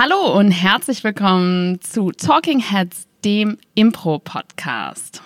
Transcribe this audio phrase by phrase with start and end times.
[0.00, 5.20] Hallo und herzlich willkommen zu Talking Heads, dem Impro-Podcast.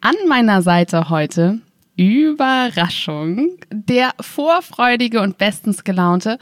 [0.00, 1.60] An meiner Seite heute
[1.96, 6.38] Überraschung, der vorfreudige und bestens gelaunte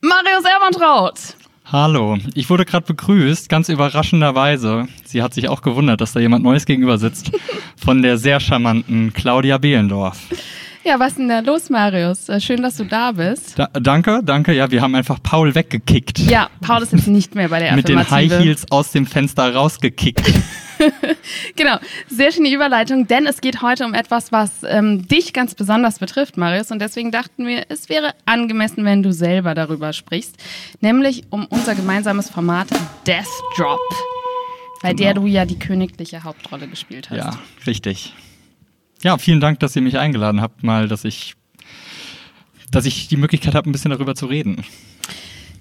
[0.00, 1.36] Marius Ermantraut.
[1.66, 4.86] Hallo, ich wurde gerade begrüßt, ganz überraschenderweise.
[5.06, 7.32] Sie hat sich auch gewundert, dass da jemand Neues gegenüber sitzt,
[7.76, 10.18] von der sehr charmanten Claudia Behlendorf.
[10.86, 12.28] Ja, was ist denn da los, Marius?
[12.28, 13.58] Äh, schön, dass du da bist.
[13.58, 14.52] Da, danke, danke.
[14.52, 16.18] Ja, wir haben einfach Paul weggekickt.
[16.18, 19.54] Ja, Paul ist jetzt nicht mehr bei der Mit den High Heels aus dem Fenster
[19.54, 20.30] rausgekickt.
[21.56, 26.00] genau, sehr schöne Überleitung, denn es geht heute um etwas, was ähm, dich ganz besonders
[26.00, 26.70] betrifft, Marius.
[26.70, 30.36] Und deswegen dachten wir, es wäre angemessen, wenn du selber darüber sprichst,
[30.82, 32.68] nämlich um unser gemeinsames Format
[33.06, 33.24] Death
[33.56, 33.80] Drop,
[34.82, 35.02] bei genau.
[35.02, 37.16] der du ja die königliche Hauptrolle gespielt hast.
[37.16, 38.12] Ja, richtig.
[39.04, 41.34] Ja, vielen Dank, dass ihr mich eingeladen habt, mal, dass ich,
[42.70, 44.64] dass ich die Möglichkeit habe, ein bisschen darüber zu reden.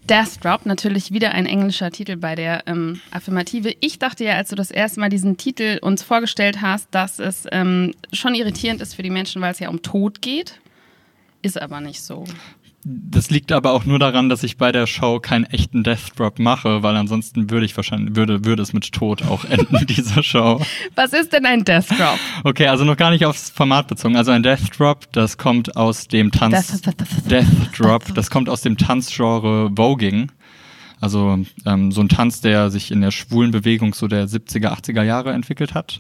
[0.10, 3.76] Death Drop, natürlich wieder ein englischer Titel bei der ähm, Affirmative.
[3.82, 7.46] Ich dachte ja, als du das erste Mal diesen Titel uns vorgestellt hast, dass es
[7.52, 10.62] ähm, schon irritierend ist für die Menschen, weil es ja um Tod geht.
[11.42, 12.24] Ist aber nicht so.
[12.86, 16.40] Das liegt aber auch nur daran, dass ich bei der Show keinen echten Death Drop
[16.40, 20.62] mache, weil ansonsten würde ich wahrscheinlich, würde, würde es mit Tod auch enden, dieser Show.
[20.96, 22.20] Was ist denn ein Death Drop?
[22.44, 24.18] Okay, also noch gar nicht aufs Format bezogen.
[24.18, 26.82] Also ein Death Drop, das kommt aus dem Tanz.
[27.30, 27.46] Death
[27.78, 30.32] Drop, das kommt aus dem Tanzgenre Voging.
[31.00, 35.04] Also ähm, so ein Tanz, der sich in der schwulen Bewegung so der 70er, 80er
[35.04, 36.00] Jahre entwickelt hat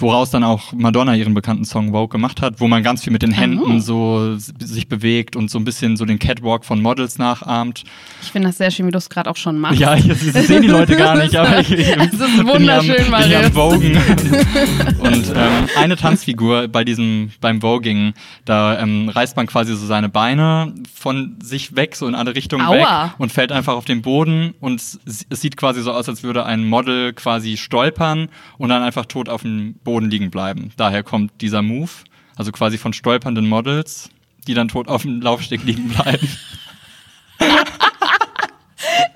[0.00, 3.22] woraus dann auch Madonna ihren bekannten Song Vogue gemacht hat, wo man ganz viel mit
[3.22, 3.78] den Händen oh.
[3.78, 7.84] so sich bewegt und so ein bisschen so den Catwalk von Models nachahmt.
[8.22, 9.78] Ich finde das sehr schön, wie du es gerade auch schon machst.
[9.78, 13.52] Ja, das sehen die Leute gar nicht, aber ich, ich das ist wunderschön, mal am
[13.52, 13.96] Vogen.
[15.00, 20.08] und ähm, eine Tanzfigur bei diesem beim Voging, da ähm, reißt man quasi so seine
[20.08, 23.04] Beine von sich weg, so in alle Richtungen Aua.
[23.04, 26.46] weg und fällt einfach auf den Boden und es sieht quasi so aus, als würde
[26.46, 28.28] ein Model quasi stolpern
[28.58, 30.70] und dann einfach tot auf dem Boden Boden liegen bleiben.
[30.76, 31.90] Daher kommt dieser Move,
[32.36, 34.08] also quasi von stolpernden Models,
[34.46, 36.28] die dann tot auf dem Laufsteg liegen bleiben.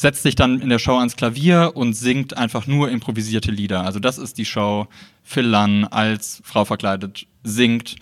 [0.00, 3.84] setzt sich dann in der Show ans Klavier und singt einfach nur improvisierte Lieder.
[3.84, 4.86] Also das ist die Show.
[5.22, 7.96] Phil Lunn als Frau verkleidet singt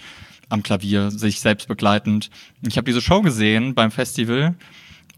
[0.48, 2.31] am Klavier, sich selbst begleitend.
[2.66, 4.54] Ich habe diese Show gesehen beim Festival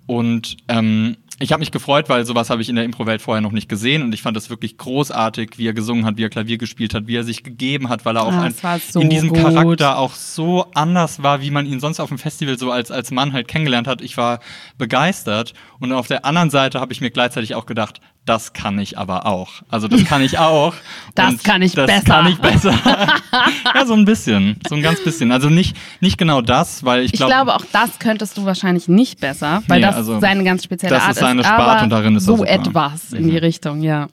[0.07, 3.53] und ähm, ich habe mich gefreut, weil sowas habe ich in der Impro-Welt vorher noch
[3.53, 6.59] nicht gesehen und ich fand es wirklich großartig, wie er gesungen hat, wie er Klavier
[6.59, 9.31] gespielt hat, wie er sich gegeben hat, weil er auch ah, ein, so in diesem
[9.31, 9.39] gut.
[9.39, 13.11] Charakter auch so anders war, wie man ihn sonst auf dem Festival so als, als
[13.11, 14.03] Mann halt kennengelernt hat.
[14.03, 14.41] Ich war
[14.77, 18.99] begeistert und auf der anderen Seite habe ich mir gleichzeitig auch gedacht, das kann ich
[18.99, 19.63] aber auch.
[19.71, 20.75] Also das kann ich auch.
[21.15, 22.05] das kann ich das besser.
[22.05, 22.75] Das kann ich besser.
[23.75, 24.57] ja, so ein bisschen.
[24.69, 25.33] So ein ganz bisschen.
[25.33, 28.89] Also nicht, nicht genau das, weil ich, glaub, ich glaube, auch das könntest du wahrscheinlich
[28.89, 31.22] nicht besser, weil nee, das also, seine ganz spezielle das Art ist.
[31.22, 33.41] Das ist seine Sparte und darin ist so etwas in die.
[33.41, 34.09] Richtung, ja.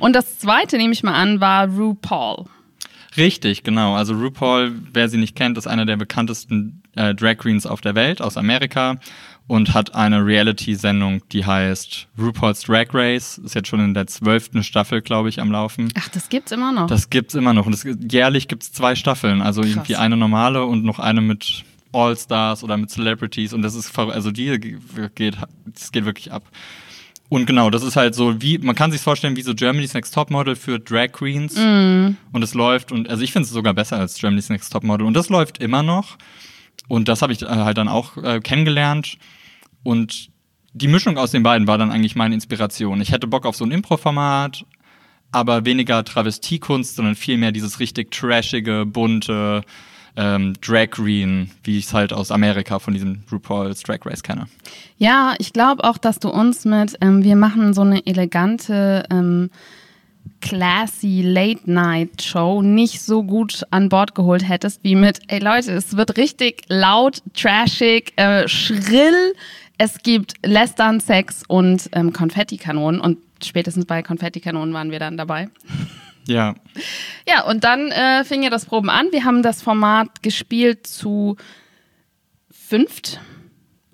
[0.00, 2.46] Und das zweite, nehme ich mal an, war RuPaul.
[3.16, 3.94] Richtig, genau.
[3.94, 7.94] Also RuPaul, wer sie nicht kennt, ist einer der bekanntesten äh, Drag Queens auf der
[7.94, 8.96] Welt aus Amerika
[9.46, 13.38] und hat eine Reality-Sendung, die heißt RuPaul's Drag Race.
[13.38, 15.92] Ist jetzt schon in der zwölften Staffel, glaube ich, am Laufen.
[15.98, 16.86] Ach, das gibt's immer noch.
[16.86, 17.66] Das gibt's immer noch.
[17.66, 19.42] Und das, jährlich gibt's zwei Staffeln.
[19.42, 19.70] Also Krass.
[19.70, 23.52] irgendwie eine normale und noch eine mit All-Stars oder mit Celebrities.
[23.52, 24.78] Und das ist also die
[25.14, 25.36] geht,
[25.66, 26.44] das geht wirklich ab.
[27.28, 30.14] Und genau, das ist halt so, wie, man kann sich vorstellen, wie so Germany's Next
[30.14, 31.56] Top Model für Drag Queens.
[31.56, 32.16] Mm.
[32.32, 35.06] Und es läuft, und also ich finde es sogar besser als Germany's Next Top Model.
[35.06, 36.16] Und das läuft immer noch.
[36.88, 39.18] Und das habe ich äh, halt dann auch äh, kennengelernt.
[39.84, 40.30] Und
[40.72, 43.00] die Mischung aus den beiden war dann eigentlich meine Inspiration.
[43.00, 44.64] Ich hätte Bock auf so ein Impro-Format,
[45.30, 49.62] aber weniger Travestiekunst, sondern vielmehr dieses richtig trashige, bunte,
[50.16, 54.46] ähm, Drag Queen, wie ich es halt aus Amerika von diesem RuPaul's Drag Race kenne.
[54.98, 59.50] Ja, ich glaube auch, dass du uns mit, ähm, wir machen so eine elegante, ähm,
[60.40, 66.16] classy Late-Night-Show nicht so gut an Bord geholt hättest, wie mit, ey Leute, es wird
[66.16, 69.34] richtig laut, trashig, äh, schrill.
[69.78, 75.48] Es gibt Lästern, Sex und ähm, Konfettikanonen und spätestens bei Konfettikanonen waren wir dann dabei.
[76.26, 76.54] Ja.
[77.26, 79.06] Ja, und dann äh, fing ja das Proben an.
[79.10, 81.36] Wir haben das Format gespielt zu
[82.50, 83.18] fünft.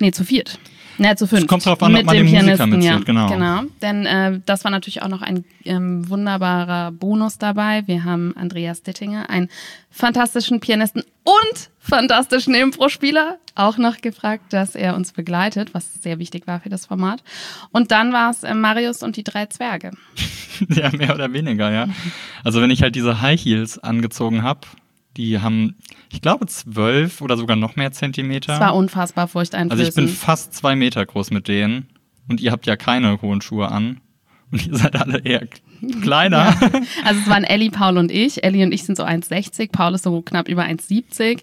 [0.01, 0.59] Nee, zu viert.
[1.01, 1.41] Ne, zu fünf.
[1.41, 3.27] Es kommt drauf an, mit ob man dem Musiker mitzählt, ja, genau.
[3.31, 7.85] Genau, denn äh, das war natürlich auch noch ein ähm, wunderbarer Bonus dabei.
[7.87, 9.49] Wir haben Andreas Dittinger, einen
[9.91, 16.47] fantastischen Pianisten und fantastischen Impro-Spieler, auch noch gefragt, dass er uns begleitet, was sehr wichtig
[16.47, 17.23] war für das Format.
[17.73, 19.93] Und dann war es äh, Marius und die drei Zwerge.
[20.69, 21.89] ja, mehr oder weniger, ja.
[22.45, 24.67] Also wenn ich halt diese High Heels angezogen habe,
[25.21, 25.77] die haben,
[26.11, 28.53] ich glaube, zwölf oder sogar noch mehr Zentimeter.
[28.53, 29.87] Das war unfassbar furchteinflößend.
[29.87, 31.89] Also ich bin fast zwei Meter groß mit denen
[32.29, 34.01] und ihr habt ja keine hohen Schuhe an.
[34.53, 35.47] Und ihr seid alle eher
[36.03, 36.57] kleiner.
[36.61, 36.71] Ja.
[37.05, 38.43] Also es waren Ellie, Paul und ich.
[38.43, 41.41] Ellie und ich sind so 1,60, Paul ist so knapp über 1,70.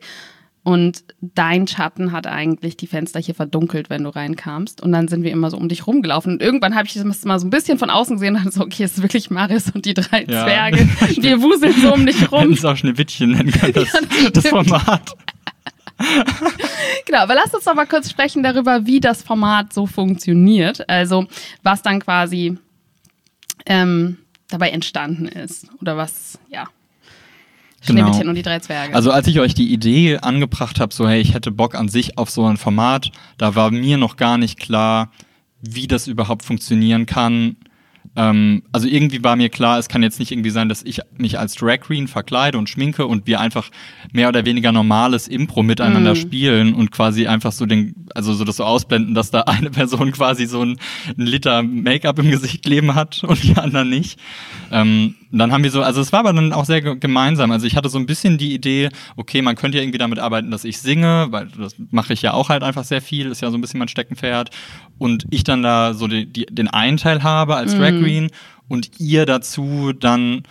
[0.68, 4.82] Und dein Schatten hat eigentlich die Fenster hier verdunkelt, wenn du reinkamst.
[4.82, 6.34] Und dann sind wir immer so um dich rumgelaufen.
[6.34, 8.64] Und irgendwann habe ich das mal so ein bisschen von außen gesehen und dann so,
[8.64, 10.44] okay, es ist wirklich Marius und die drei ja.
[10.44, 10.80] Zwerge.
[11.22, 12.50] Wir wuseln so um dich rum.
[12.50, 15.16] Das ist auch Schneewittchen nennen können, das, ja, das, das Format.
[17.06, 20.90] genau, aber lass uns doch mal kurz sprechen darüber, wie das Format so funktioniert.
[20.90, 21.28] Also,
[21.64, 22.58] was dann quasi
[23.66, 24.18] ähm,
[24.50, 25.68] dabei entstanden ist.
[25.80, 26.68] Oder was, ja.
[27.82, 28.30] Schneewittchen genau.
[28.30, 28.96] und die drei Zwerge.
[28.96, 32.18] Also als ich euch die Idee angebracht habe, so hey, ich hätte Bock an sich
[32.18, 35.12] auf so ein Format, da war mir noch gar nicht klar,
[35.62, 37.58] wie das überhaupt funktionieren kann.
[38.16, 41.38] Ähm, also irgendwie war mir klar, es kann jetzt nicht irgendwie sein, dass ich mich
[41.38, 43.70] als Drag Queen verkleide und schminke und wir einfach
[44.12, 46.16] mehr oder weniger normales Impro miteinander mm.
[46.16, 50.12] spielen und quasi einfach so den, also so das so ausblenden, dass da eine Person
[50.12, 50.80] quasi so ein,
[51.16, 54.20] ein Liter Make-up im Gesicht leben hat und die anderen nicht.
[54.72, 57.52] Ähm, dann haben wir so, also es war aber dann auch sehr gemeinsam.
[57.52, 60.52] Also ich hatte so ein bisschen die Idee, okay, man könnte ja irgendwie damit arbeiten,
[60.52, 63.52] dass ich singe, weil das mache ich ja auch halt einfach sehr viel, ist ja
[63.52, 64.50] so ein bisschen mein Steckenpferd.
[64.98, 68.04] Und ich dann da so die, die, den einen Teil habe als Drag mhm.
[68.04, 68.32] Queen
[68.68, 70.44] und ihr dazu dann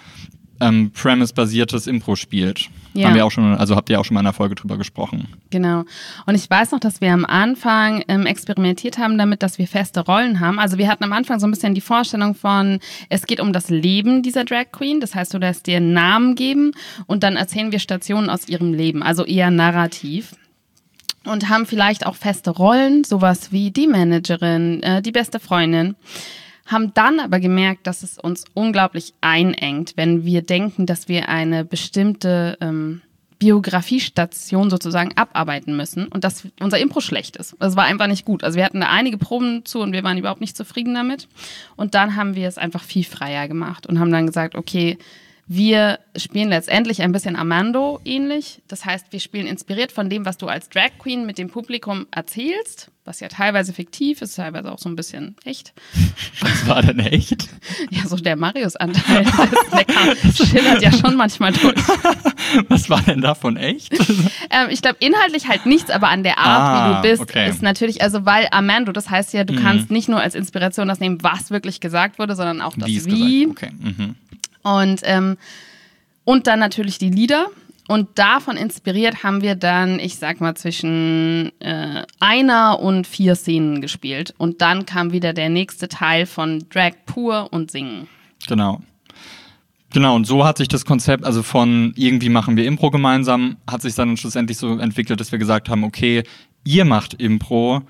[0.61, 2.69] ähm, Premise-basiertes Impro spielt.
[2.95, 3.09] Ja.
[3.09, 5.29] Haben wir auch schon, also habt ihr auch schon mal in einer Folge drüber gesprochen.
[5.51, 5.85] Genau.
[6.25, 10.01] Und ich weiß noch, dass wir am Anfang ähm, experimentiert haben damit, dass wir feste
[10.01, 10.59] Rollen haben.
[10.59, 12.81] Also wir hatten am Anfang so ein bisschen die Vorstellung von,
[13.11, 15.01] es geht um das Leben dieser Drag Queen.
[15.01, 16.73] Das heißt, du lässt dir einen Namen geben
[17.07, 20.35] und dann erzählen wir Stationen aus ihrem Leben, also eher narrativ
[21.27, 25.97] und haben vielleicht auch feste Rollen, sowas wie die Managerin, äh, die beste Freundin
[26.67, 31.65] haben dann aber gemerkt, dass es uns unglaublich einengt, wenn wir denken, dass wir eine
[31.65, 33.03] bestimmte ähm,
[33.39, 37.55] Biografiestation sozusagen abarbeiten müssen und dass unser Impro schlecht ist.
[37.59, 38.43] Das war einfach nicht gut.
[38.43, 41.29] Also wir hatten da einige Proben zu und wir waren überhaupt nicht zufrieden damit.
[41.77, 44.99] Und dann haben wir es einfach viel freier gemacht und haben dann gesagt, okay,
[45.47, 48.63] wir spielen letztendlich ein bisschen Amando ähnlich.
[48.69, 52.07] Das heißt, wir spielen inspiriert von dem, was du als Drag Queen mit dem Publikum
[52.11, 55.73] erzählst, was ja teilweise fiktiv ist, teilweise auch so ein bisschen echt.
[56.41, 57.49] Was war denn echt?
[57.91, 59.25] Ja, so der Marius-Anteil.
[60.35, 61.77] Schillert ja schon manchmal durch.
[62.69, 63.93] Was war denn davon echt?
[64.51, 67.49] Ähm, ich glaube, inhaltlich halt nichts, aber an der Art, ah, wie du bist, okay.
[67.49, 69.63] ist natürlich, also weil Amando, das heißt ja, du mhm.
[69.63, 73.07] kannst nicht nur als Inspiration das nehmen, was wirklich gesagt wurde, sondern auch das Wie.
[73.07, 73.47] wie.
[73.49, 73.71] Okay.
[73.79, 74.15] Mhm.
[74.63, 75.37] Und, ähm,
[76.25, 77.47] und dann natürlich die Lieder.
[77.89, 83.81] Und davon inspiriert haben wir dann, ich sag mal, zwischen äh, einer und vier Szenen
[83.81, 84.35] gespielt.
[84.39, 88.09] Und dann kam wieder der nächste Teil von Drag pur und Singen.
[88.49, 88.81] Genau.
[89.93, 93.83] Genau, und so hat sich das Konzept, also von irgendwie machen wir Impro gemeinsam, hat
[93.83, 96.25] sich dann schlussendlich so entwickelt, dass wir gesagt haben, okay,
[96.65, 97.83] ihr macht Impro,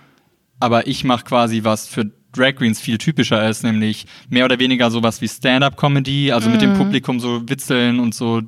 [0.61, 4.91] aber ich mache quasi was für Drag Queens viel typischer ist, nämlich mehr oder weniger
[4.91, 6.53] sowas wie Stand-up-Comedy, also mm.
[6.53, 6.79] mit dem mhm.
[6.79, 8.43] Publikum so witzeln und so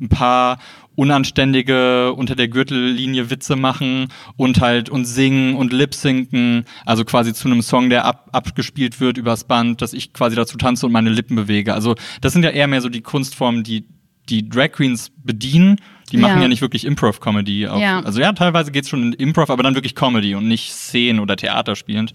[0.00, 0.58] ein paar
[0.96, 7.48] unanständige unter der Gürtellinie Witze machen und halt und singen und lip-sinken, also quasi zu
[7.48, 11.10] einem Song, der ab, abgespielt wird übers Band, dass ich quasi dazu tanze und meine
[11.10, 11.74] Lippen bewege.
[11.74, 13.84] Also das sind ja eher mehr so die Kunstformen, die
[14.28, 15.76] die Drag Queens bedienen,
[16.10, 17.62] Die machen ja, ja nicht wirklich Improv-Comedy.
[17.62, 18.00] Ja.
[18.00, 21.20] Also ja, teilweise geht es schon in Improv, aber dann wirklich Comedy und nicht Szenen
[21.20, 22.12] oder Theater spielend.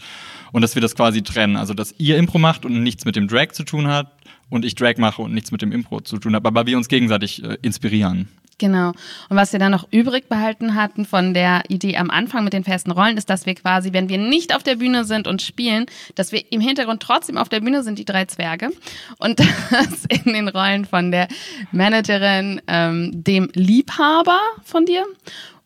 [0.52, 1.56] Und dass wir das quasi trennen.
[1.56, 4.12] Also dass ihr Impro macht und nichts mit dem Drag zu tun hat
[4.50, 6.88] und ich Drag mache und nichts mit dem Impro zu tun habe, aber wir uns
[6.88, 8.28] gegenseitig äh, inspirieren.
[8.60, 8.90] Genau.
[8.90, 12.66] Und was wir dann noch übrig behalten hatten von der Idee am Anfang mit den
[12.66, 15.86] festen Rollen, ist, dass wir quasi, wenn wir nicht auf der Bühne sind und spielen,
[16.16, 18.70] dass wir im Hintergrund trotzdem auf der Bühne sind, die drei Zwerge.
[19.18, 19.40] Und
[19.72, 21.30] das in den Rollen von der
[21.72, 25.06] Managerin, ähm, dem Liebhaber von dir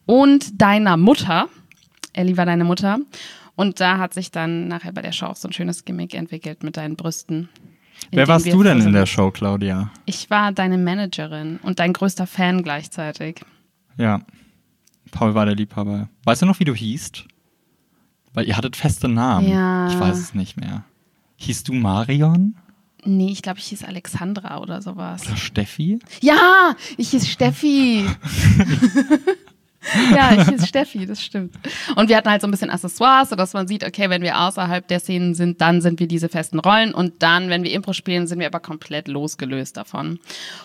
[0.05, 1.49] und deiner Mutter.
[2.13, 2.99] Ellie war deine Mutter.
[3.55, 6.63] Und da hat sich dann nachher bei der Show auch so ein schönes Gimmick entwickelt
[6.63, 7.49] mit deinen Brüsten.
[8.11, 9.91] Wer warst du denn in der Show, Claudia?
[10.05, 13.41] Ich war deine Managerin und dein größter Fan gleichzeitig.
[13.97, 14.21] Ja.
[15.11, 16.09] Paul war der Liebhaber.
[16.23, 17.25] Weißt du noch, wie du hießt?
[18.33, 19.47] Weil ihr hattet feste Namen.
[19.47, 19.87] Ja.
[19.89, 20.83] Ich weiß es nicht mehr.
[21.37, 22.55] Hieß du Marion?
[23.05, 25.27] Nee, ich glaube, ich hieß Alexandra oder sowas.
[25.27, 25.99] Oder Steffi?
[26.21, 28.05] Ja, ich hieß Steffi.
[30.15, 31.55] ja, ich hieß Steffi, das stimmt.
[31.95, 34.87] Und wir hatten halt so ein bisschen Accessoires, sodass man sieht, okay, wenn wir außerhalb
[34.87, 38.27] der Szenen sind, dann sind wir diese festen Rollen und dann, wenn wir Impro spielen,
[38.27, 40.19] sind wir aber komplett losgelöst davon.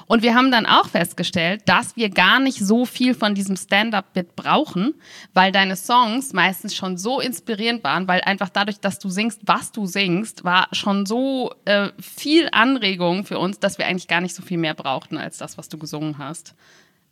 [0.06, 4.36] Und wir haben dann auch festgestellt, dass wir gar nicht so viel von diesem Stand-up-Bit
[4.36, 4.94] brauchen,
[5.34, 9.72] weil deine Songs meistens schon so inspirierend waren, weil einfach dadurch, dass du singst, was
[9.72, 14.34] du singst, war schon so äh, viel Anregung für uns, dass wir eigentlich gar nicht
[14.34, 16.54] so viel mehr brauchten als das, was du gesungen hast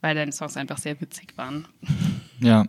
[0.00, 1.66] weil deine Songs einfach sehr witzig waren.
[2.40, 2.66] Ja.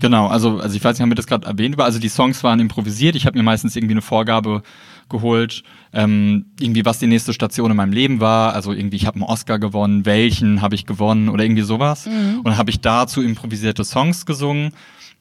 [0.00, 2.58] Genau, also, also ich weiß nicht, haben wir das gerade erwähnt, also die Songs waren
[2.60, 3.16] improvisiert.
[3.16, 4.62] Ich habe mir meistens irgendwie eine Vorgabe
[5.08, 8.54] geholt, ähm, irgendwie was die nächste Station in meinem Leben war.
[8.54, 12.06] Also irgendwie, ich habe einen Oscar gewonnen, welchen habe ich gewonnen oder irgendwie sowas.
[12.06, 12.38] Mhm.
[12.38, 14.72] Und dann habe ich dazu improvisierte Songs gesungen.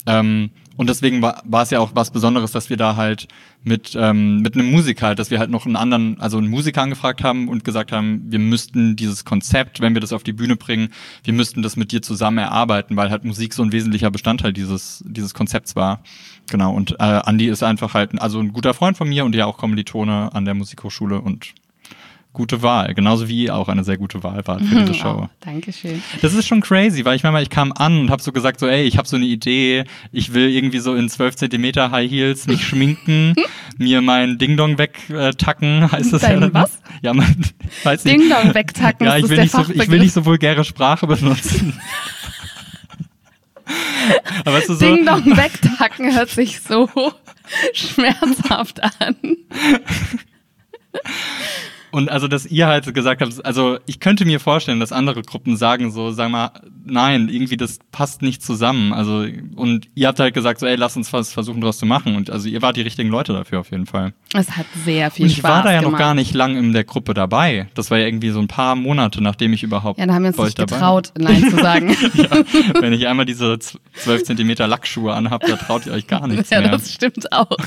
[0.06, 3.27] Ähm, und deswegen war, war es ja auch was Besonderes, dass wir da halt
[3.63, 6.84] mit, ähm, mit einem Musiker, halt, dass wir halt noch einen anderen, also einen Musiker
[6.84, 10.55] angefragt haben und gesagt haben, wir müssten dieses Konzept, wenn wir das auf die Bühne
[10.55, 10.89] bringen,
[11.24, 15.03] wir müssten das mit dir zusammen erarbeiten, weil halt Musik so ein wesentlicher Bestandteil dieses,
[15.05, 16.01] dieses Konzepts war.
[16.50, 19.46] Genau, und äh, Andy ist einfach halt also ein guter Freund von mir und ja
[19.46, 21.53] auch Kommilitone an der Musikhochschule und
[22.38, 22.94] gute Wahl.
[22.94, 25.24] Genauso wie auch eine sehr gute Wahl war für diese Show.
[25.24, 26.03] Oh, Dankeschön.
[26.22, 28.67] Das ist schon crazy, weil ich meine, ich kam an und habe so gesagt, so,
[28.67, 32.46] ey, ich habe so eine Idee, ich will irgendwie so in 12 Zentimeter High Heels
[32.46, 33.34] mich schminken,
[33.79, 36.53] mir mein Ding-Dong wegtacken, heißt das Dein ja.
[36.53, 36.79] was?
[37.01, 37.44] Ja, mein,
[37.84, 41.74] weiß Ding-Dong wegtacken, ja, ich will, nicht so, ich will nicht so vulgäre Sprache benutzen.
[44.46, 46.88] Aber weißt du, so Ding-Dong wegtacken hört sich so
[47.74, 49.15] schmerzhaft an.
[51.91, 55.56] Und also, dass ihr halt gesagt habt, also ich könnte mir vorstellen, dass andere Gruppen
[55.56, 56.51] sagen so, sag mal,
[56.86, 58.94] nein, irgendwie das passt nicht zusammen.
[58.94, 59.25] Also,
[59.56, 62.15] und ihr habt halt gesagt so, ey, lass uns was versuchen, daraus zu machen.
[62.15, 64.13] Und also ihr wart die richtigen Leute dafür auf jeden Fall.
[64.34, 65.94] Es hat sehr viel und ich Spaß war da ja gemacht.
[65.94, 67.67] noch gar nicht lang in der Gruppe dabei.
[67.74, 70.00] Das war ja irgendwie so ein paar Monate, nachdem ich überhaupt.
[70.00, 71.89] Ja, da haben wir uns nicht getraut, Nein zu sagen.
[72.13, 72.29] ja,
[72.82, 76.60] wenn ich einmal diese 12 Zentimeter Lackschuhe anhab, da traut ihr euch gar nichts ja,
[76.60, 76.67] mehr.
[76.67, 77.58] Ja, das stimmt auch.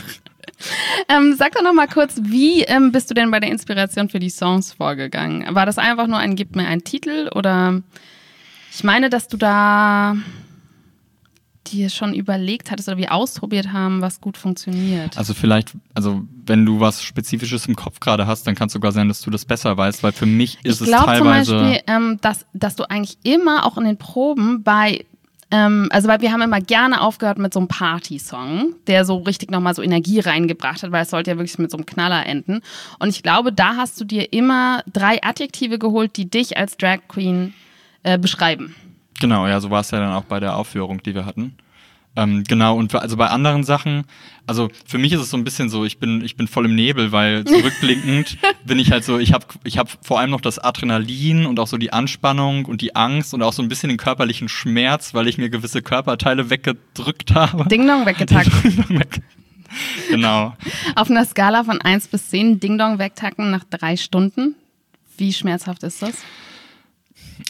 [1.09, 4.19] Ähm, sag doch noch mal kurz, wie ähm, bist du denn bei der Inspiration für
[4.19, 5.55] die Songs vorgegangen?
[5.55, 7.83] War das einfach nur ein Gib mir einen Titel oder
[8.73, 10.17] ich meine, dass du da
[11.67, 15.17] dir schon überlegt hattest oder wir ausprobiert haben, was gut funktioniert?
[15.17, 18.93] Also vielleicht, also wenn du was Spezifisches im Kopf gerade hast, dann kann es sogar
[18.93, 20.97] sein, dass du das besser weißt, weil für mich ist ich es teilweise...
[20.97, 25.05] Ich glaube zum Beispiel, ähm, dass, dass du eigentlich immer auch in den Proben bei
[25.50, 29.50] ähm, also, weil wir haben immer gerne aufgehört mit so einem Party-Song, der so richtig
[29.50, 32.61] nochmal so Energie reingebracht hat, weil es sollte ja wirklich mit so einem Knaller enden.
[32.99, 37.00] Und ich glaube, da hast du dir immer drei Adjektive geholt, die dich als Drag
[37.09, 37.54] Queen
[38.02, 38.75] äh, beschreiben.
[39.21, 41.57] Genau, ja, so war es ja dann auch bei der Aufführung, die wir hatten.
[42.17, 44.05] Ähm, genau, und also bei anderen Sachen,
[44.47, 46.75] also für mich ist es so ein bisschen so, ich bin, ich bin voll im
[46.75, 50.59] Nebel, weil zurückblickend bin ich halt so, ich habe ich hab vor allem noch das
[50.59, 53.99] Adrenalin und auch so die Anspannung und die Angst und auch so ein bisschen den
[53.99, 57.69] körperlichen Schmerz, weil ich mir gewisse Körperteile weggedrückt habe.
[57.69, 59.05] Ding Dong weggetacken.
[60.11, 60.57] genau.
[60.97, 64.57] Auf einer Skala von 1 bis 10, Ding Dong wegtacken nach drei Stunden.
[65.17, 66.14] Wie schmerzhaft ist das?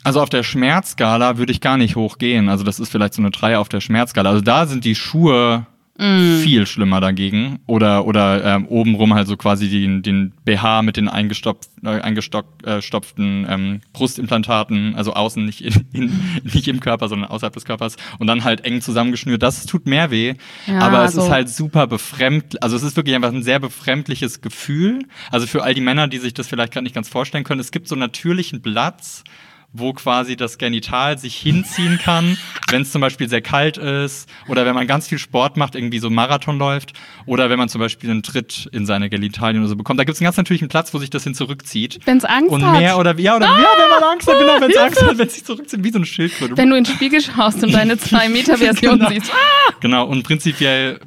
[0.05, 2.49] Also auf der Schmerzskala würde ich gar nicht hochgehen.
[2.49, 4.31] Also das ist vielleicht so eine 3 auf der Schmerzskala.
[4.31, 5.67] Also da sind die Schuhe
[6.01, 6.39] mm.
[6.43, 7.61] viel schlimmer dagegen.
[7.67, 13.47] Oder, oder ähm, obenrum halt so quasi den, den BH mit den eingestopft, äh, eingestopften
[13.49, 17.97] ähm, Brustimplantaten, also außen nicht, in, in, nicht im Körper, sondern außerhalb des Körpers.
[18.19, 19.43] Und dann halt eng zusammengeschnürt.
[19.43, 20.35] Das tut mehr weh.
[20.67, 21.23] Ja, aber es so.
[21.23, 22.63] ist halt super befremd.
[22.63, 25.05] Also es ist wirklich einfach ein sehr befremdliches Gefühl.
[25.31, 27.71] Also für all die Männer, die sich das vielleicht gerade nicht ganz vorstellen können, es
[27.71, 29.25] gibt so natürlichen Platz
[29.73, 32.37] wo quasi das Genital sich hinziehen kann,
[32.71, 36.00] wenn es zum Beispiel sehr kalt ist oder wenn man ganz viel Sport macht, irgendwie
[36.00, 36.93] so Marathon läuft
[37.27, 40.00] oder wenn man zum Beispiel einen Tritt in seine Genitalien oder so bekommt.
[40.00, 42.00] Da gibt es einen ganz natürlichen Platz, wo sich das hin zurückzieht.
[42.05, 42.75] Wenn es Angst und hat.
[42.75, 45.03] Und mehr oder ja, oder ah, ja, wenn man Angst hat, genau, wenn es Angst
[45.03, 46.57] hat, wenn es sich zurückzieht, wie so ein Schildkröte.
[46.57, 49.11] Wenn du in den Spiegel schaust und deine 2-Meter-Version genau.
[49.11, 49.31] siehst.
[49.33, 49.73] Ah!
[49.81, 51.00] Genau, und prinzipiell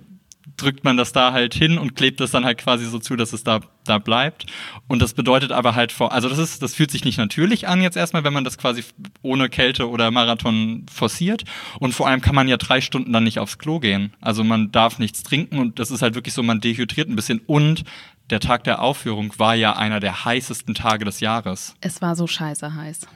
[0.58, 3.34] drückt man das da halt hin und klebt das dann halt quasi so zu, dass
[3.34, 4.46] es da, da bleibt.
[4.88, 7.82] Und das bedeutet aber halt vor, also das ist, das fühlt sich nicht natürlich an
[7.82, 8.84] jetzt erstmal, wenn man das quasi
[9.22, 11.44] ohne Kälte oder Marathon forciert.
[11.80, 14.14] Und vor allem kann man ja drei Stunden dann nicht aufs Klo gehen.
[14.22, 17.40] Also man darf nichts trinken und das ist halt wirklich so, man dehydriert ein bisschen.
[17.40, 17.84] Und
[18.30, 21.76] der Tag der Aufführung war ja einer der heißesten Tage des Jahres.
[21.82, 23.08] Es war so scheiße heiß.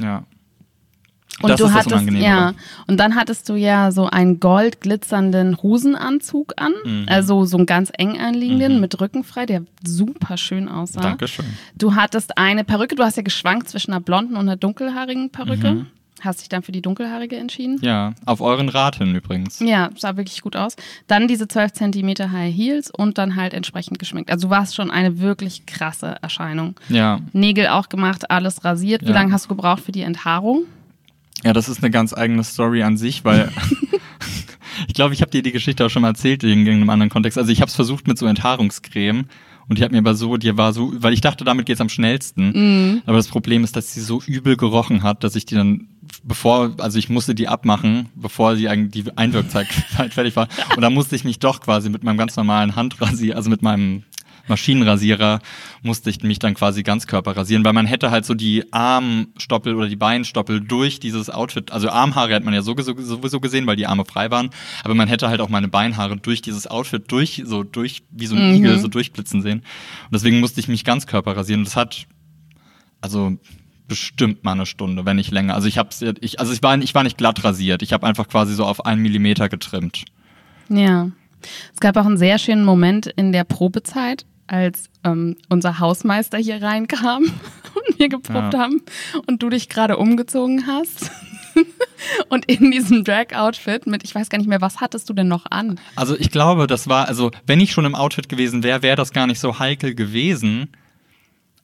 [0.00, 0.24] Ja.
[1.42, 2.54] Und das du hattest, ja,
[2.86, 7.06] und dann hattest du ja so einen goldglitzernden Hosenanzug an, mhm.
[7.08, 8.80] also so einen ganz eng anliegenden mhm.
[8.80, 11.00] mit Rückenfrei, der super schön aussah.
[11.00, 11.44] Dankeschön.
[11.76, 15.72] Du hattest eine Perücke, du hast ja geschwankt zwischen einer blonden und einer dunkelhaarigen Perücke.
[15.72, 15.86] Mhm.
[16.22, 17.78] Hast dich dann für die dunkelhaarige entschieden?
[17.82, 19.60] Ja, auf euren Rat hin übrigens.
[19.60, 20.74] Ja, sah wirklich gut aus.
[21.06, 24.30] Dann diese 12 cm High Heels und dann halt entsprechend geschminkt.
[24.30, 26.74] Also du warst schon eine wirklich krasse Erscheinung.
[26.88, 27.20] Ja.
[27.32, 29.02] Nägel auch gemacht, alles rasiert.
[29.02, 29.14] Wie ja.
[29.14, 30.62] lange hast du gebraucht für die Enthaarung?
[31.44, 33.50] Ja, das ist eine ganz eigene Story an sich, weil
[34.88, 37.38] ich glaube, ich habe dir die Geschichte auch schon mal erzählt in irgendeinem anderen Kontext.
[37.38, 39.26] Also ich habe es versucht mit so Enthaarungscreme
[39.68, 41.88] und die hat mir aber so, die war so, weil ich dachte, damit geht's am
[41.88, 42.94] schnellsten.
[42.94, 43.02] Mm.
[43.06, 45.88] Aber das Problem ist, dass sie so übel gerochen hat, dass ich die dann,
[46.22, 49.66] bevor, also ich musste die abmachen, bevor sie eigentlich die Einwirkzeit
[50.10, 50.48] fertig war.
[50.76, 54.04] Und da musste ich mich doch quasi mit meinem ganz normalen Handrasier, also mit meinem
[54.48, 55.40] Maschinenrasierer
[55.82, 59.88] musste ich mich dann quasi Ganzkörper rasieren, weil man hätte halt so die Armstoppel oder
[59.88, 64.04] die Beinstoppel durch dieses Outfit, also Armhaare hat man ja sowieso, gesehen, weil die Arme
[64.04, 64.50] frei waren,
[64.84, 68.36] aber man hätte halt auch meine Beinhaare durch dieses Outfit durch, so durch, wie so
[68.36, 68.56] ein mhm.
[68.56, 69.58] Igel so durchblitzen sehen.
[69.58, 71.60] Und deswegen musste ich mich Ganzkörper rasieren.
[71.60, 72.06] Und das hat,
[73.00, 73.36] also
[73.88, 75.54] bestimmt mal eine Stunde, wenn nicht länger.
[75.54, 77.82] Also ich hab's, ich, also ich war, ich war nicht glatt rasiert.
[77.82, 80.04] Ich habe einfach quasi so auf einen Millimeter getrimmt.
[80.68, 81.10] Ja.
[81.72, 86.62] Es gab auch einen sehr schönen Moment in der Probezeit, als ähm, unser Hausmeister hier
[86.62, 87.24] reinkam
[87.74, 88.60] und wir geprobt ja.
[88.60, 88.82] haben
[89.26, 91.10] und du dich gerade umgezogen hast.
[92.28, 95.46] und in diesem Drag-Outfit mit, ich weiß gar nicht mehr, was hattest du denn noch
[95.50, 95.80] an?
[95.94, 99.12] Also ich glaube, das war, also wenn ich schon im Outfit gewesen wäre, wäre das
[99.12, 100.68] gar nicht so heikel gewesen.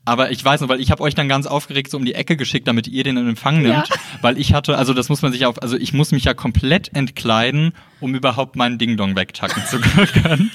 [0.04, 2.36] Aber ich weiß noch, weil ich habe euch dann ganz aufgeregt so um die Ecke
[2.36, 3.96] geschickt, damit ihr den in Empfang nimmt, ja.
[4.20, 6.94] weil ich hatte, also das muss man sich auf, also ich muss mich ja komplett
[6.96, 10.50] entkleiden, um überhaupt meinen Ding-Dong wegtacken zu können.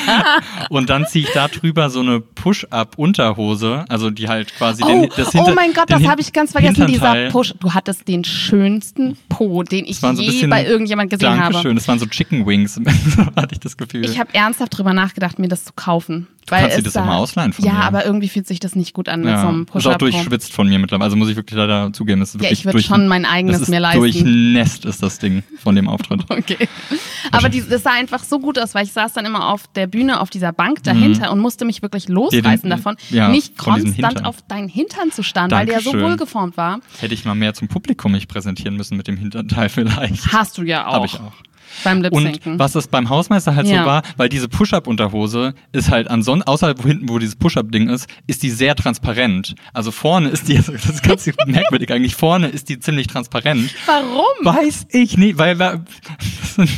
[0.70, 5.08] und dann ziehe ich da drüber so eine Push-Up-Unterhose, also die halt quasi oh, den,
[5.16, 7.54] das hinter, Oh mein Gott, das habe ich ganz vergessen, dieser Push.
[7.60, 11.52] Du hattest den schönsten Po, den ich je so bei irgendjemand gesehen Dankeschön, habe.
[11.54, 12.80] Dankeschön, das waren so Chicken Wings,
[13.36, 14.04] hatte ich das Gefühl.
[14.04, 16.26] Ich habe ernsthaft drüber nachgedacht, mir das zu kaufen.
[16.46, 17.78] Du kannst dir das da, immer ausleihen von ja, mir.
[17.78, 19.40] Ja, aber irgendwie fühlt sich das nicht gut an mit ja.
[19.40, 19.80] so einem Push-Up.
[19.80, 21.04] Ist auch durchschwitzt von mir mittlerweile.
[21.04, 22.20] Also muss ich wirklich leider zugeben.
[22.20, 24.00] Das ist wirklich ja, ich würde schon mein eigenes mir leisten.
[24.00, 26.24] Durchnässt ist das Ding von dem Auftritt.
[26.28, 26.68] okay.
[27.30, 29.86] Aber die, das sah einfach so gut aus, weil ich saß dann immer auf der
[29.86, 31.32] Bühne auf dieser Bank dahinter mhm.
[31.32, 35.50] und musste mich wirklich losreißen den, davon, ja, nicht konstant auf deinen Hintern zu starren,
[35.50, 36.80] weil der so wohlgeformt war.
[36.98, 40.32] Hätte ich mal mehr zum Publikum mich präsentieren müssen mit dem Hinterteil vielleicht.
[40.32, 40.94] Hast du ja auch.
[40.94, 41.32] Habe ich auch.
[41.84, 43.82] Beim Und was das beim Hausmeister halt ja.
[43.82, 48.42] so war, weil diese Push-Up-Unterhose ist halt ansonsten, außer hinten, wo dieses Push-Up-Ding ist, ist
[48.42, 49.54] die sehr transparent.
[49.72, 53.74] Also vorne ist die, das ist ganz merkwürdig eigentlich, vorne ist die ziemlich transparent.
[53.86, 54.24] Warum?
[54.42, 55.56] Weiß ich nicht, weil,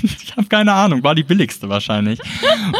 [0.02, 2.20] ich habe keine Ahnung, war die billigste wahrscheinlich.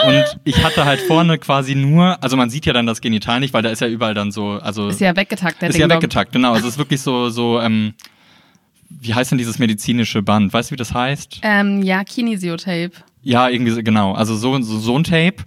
[0.07, 3.53] Und ich hatte halt vorne quasi nur, also man sieht ja dann das Genital nicht,
[3.53, 4.88] weil da ist ja überall dann so, also.
[4.88, 6.53] Ist ja weggetackt, der Ist ja weggetackt, genau.
[6.53, 7.94] Also es ist wirklich so, so, ähm,
[9.04, 10.52] wie heißt denn dieses medizinische Band?
[10.52, 11.40] Weißt du, wie das heißt?
[11.42, 12.92] Ähm, ja, Kinesiotape.
[13.22, 14.12] Ja, irgendwie, genau.
[14.12, 15.44] Also so, so, so ein Tape.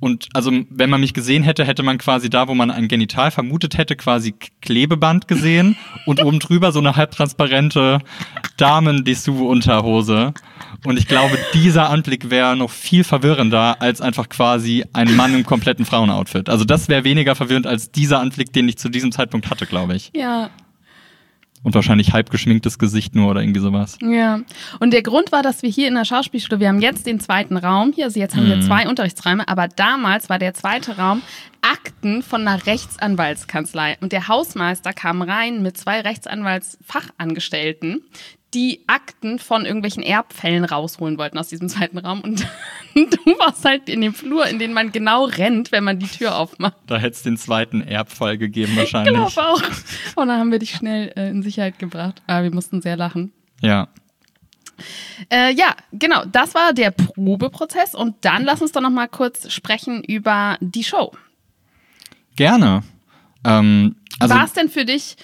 [0.00, 3.30] Und also, wenn man mich gesehen hätte, hätte man quasi da, wo man ein Genital
[3.30, 8.00] vermutet hätte, quasi Klebeband gesehen und oben drüber so eine halbtransparente
[8.56, 10.34] Damen-Dessous-Unterhose.
[10.84, 15.46] Und ich glaube, dieser Anblick wäre noch viel verwirrender als einfach quasi ein Mann im
[15.46, 16.50] kompletten Frauenoutfit.
[16.50, 19.94] Also das wäre weniger verwirrend als dieser Anblick, den ich zu diesem Zeitpunkt hatte, glaube
[19.96, 20.10] ich.
[20.14, 20.50] Ja,
[21.64, 23.98] und wahrscheinlich halb geschminktes Gesicht nur oder irgendwie sowas.
[24.00, 24.40] Ja.
[24.78, 27.56] Und der Grund war, dass wir hier in der Schauspielschule, wir haben jetzt den zweiten
[27.56, 28.62] Raum hier, also jetzt haben wir mhm.
[28.62, 31.22] zwei Unterrichtsräume, aber damals war der zweite Raum
[31.62, 33.96] Akten von einer Rechtsanwaltskanzlei.
[34.00, 38.02] Und der Hausmeister kam rein mit zwei Rechtsanwaltsfachangestellten,
[38.54, 42.20] die Akten von irgendwelchen Erbfällen rausholen wollten aus diesem zweiten Raum.
[42.20, 42.46] Und
[42.94, 46.36] du warst halt in dem Flur, in den man genau rennt, wenn man die Tür
[46.36, 46.76] aufmacht.
[46.86, 49.14] Da hätte es den zweiten Erbfall gegeben wahrscheinlich.
[49.14, 49.62] Ich glaube auch.
[50.14, 52.22] Und dann haben wir dich schnell äh, in Sicherheit gebracht.
[52.26, 53.32] Aber wir mussten sehr lachen.
[53.60, 53.88] Ja.
[55.30, 56.24] Äh, ja, genau.
[56.24, 57.94] Das war der Probeprozess.
[57.94, 61.12] Und dann lass uns doch noch mal kurz sprechen über die Show.
[62.36, 62.82] Gerne.
[63.44, 65.16] Ähm, also war es denn für dich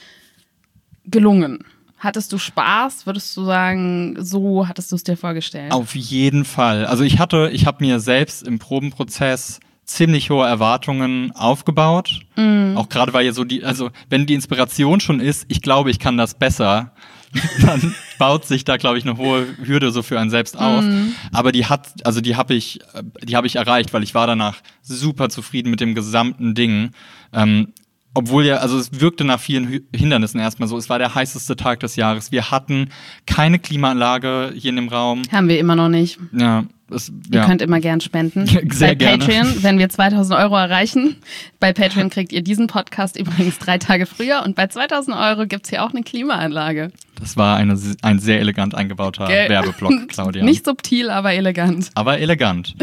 [1.05, 1.65] gelungen?
[2.01, 3.05] Hattest du Spaß?
[3.05, 5.71] Würdest du sagen, so hattest du es dir vorgestellt?
[5.71, 6.87] Auf jeden Fall.
[6.87, 12.21] Also ich hatte, ich habe mir selbst im Probenprozess ziemlich hohe Erwartungen aufgebaut.
[12.37, 12.75] Mm.
[12.77, 15.99] Auch gerade weil ja so die, also wenn die Inspiration schon ist, ich glaube, ich
[15.99, 16.93] kann das besser,
[17.61, 20.83] dann baut sich da, glaube ich, eine hohe Hürde so für einen selbst auf.
[20.83, 21.13] Mm.
[21.33, 22.81] Aber die hat, also die habe ich,
[23.23, 26.93] die habe ich erreicht, weil ich war danach super zufrieden mit dem gesamten Ding.
[27.35, 27.75] Ähm,
[28.15, 30.77] obwohl ja, also es wirkte nach vielen Hindernissen erstmal so.
[30.77, 32.33] Es war der heißeste Tag des Jahres.
[32.33, 32.89] Wir hatten
[33.27, 35.23] keine Klimaanlage hier in dem Raum.
[35.31, 36.19] Haben wir immer noch nicht.
[36.33, 38.47] Ja, das, Ihr könnt immer gern spenden.
[38.71, 39.19] Sehr Bei gerne.
[39.19, 41.17] Patreon, wenn wir 2000 Euro erreichen.
[41.61, 45.65] Bei Patreon kriegt ihr diesen Podcast übrigens drei Tage früher und bei 2000 Euro gibt
[45.65, 46.91] es hier auch eine Klimaanlage.
[47.21, 49.49] Das war eine, ein sehr elegant eingebauter Gell?
[49.49, 50.43] Werbeblock, Claudia.
[50.43, 51.91] Nicht subtil, aber elegant.
[51.95, 52.75] Aber elegant.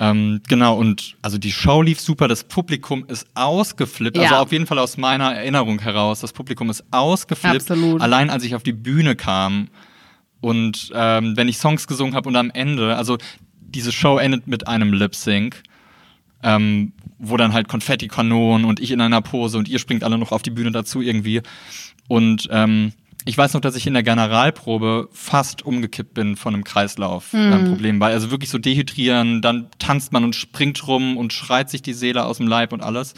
[0.00, 4.16] ähm, genau, und also die Show lief super, das Publikum ist ausgeflippt.
[4.16, 4.30] Also ja.
[4.32, 7.70] Also auf jeden Fall aus meiner Erinnerung heraus, das Publikum ist ausgeflippt.
[7.70, 8.00] Absolut.
[8.02, 9.68] Allein als ich auf die Bühne kam
[10.40, 13.18] und ähm, wenn ich Songs gesungen habe und am Ende, also
[13.66, 15.62] diese Show endet mit einem Lip Sync,
[16.42, 20.32] ähm, wo dann halt Konfetti-Kanonen und ich in einer Pose und ihr springt alle noch
[20.32, 21.42] auf die Bühne dazu irgendwie.
[22.08, 22.92] Und ähm,
[23.24, 28.00] ich weiß noch, dass ich in der Generalprobe fast umgekippt bin von einem Kreislauf-Problem, mhm.
[28.00, 31.92] weil also wirklich so dehydrieren, dann tanzt man und springt rum und schreit sich die
[31.92, 33.14] Seele aus dem Leib und alles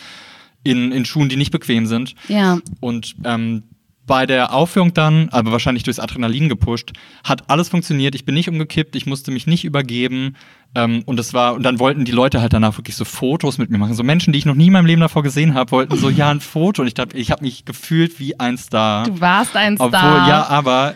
[0.65, 2.15] in, in Schuhen, die nicht bequem sind.
[2.29, 2.59] Ja.
[2.81, 3.65] Und ähm,
[4.09, 6.93] bei der Aufführung dann, aber wahrscheinlich durchs Adrenalin gepusht,
[7.23, 8.17] hat alles funktioniert.
[8.17, 10.35] Ich bin nicht umgekippt, ich musste mich nicht übergeben.
[10.75, 13.71] Ähm, und das war, und dann wollten die Leute halt danach wirklich so Fotos mit
[13.71, 13.95] mir machen.
[13.95, 16.31] So Menschen, die ich noch nie in meinem Leben davor gesehen habe, wollten so, ja,
[16.31, 16.83] ein Foto.
[16.83, 19.05] Und ich dachte, ich habe mich gefühlt wie ein Star.
[19.05, 19.87] Du warst ein Star.
[19.87, 20.95] Obwohl, ja, aber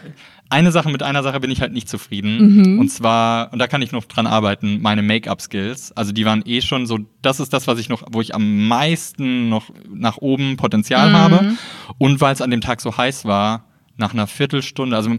[0.53, 2.57] eine Sache, mit einer Sache bin ich halt nicht zufrieden.
[2.57, 2.79] Mhm.
[2.79, 5.93] Und zwar, und da kann ich noch dran arbeiten, meine Make-up-Skills.
[5.93, 8.69] Also die waren eh schon so, das ist das, was ich noch, wo ich am
[8.69, 11.15] meisten noch nach oben Potenzial mhm.
[11.15, 11.55] habe.
[11.99, 13.65] Und weil es an dem Tag so heiß war,
[13.97, 15.11] nach einer Viertelstunde, also